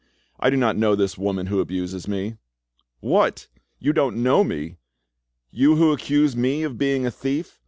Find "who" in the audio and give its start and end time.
1.45-1.59, 5.75-5.91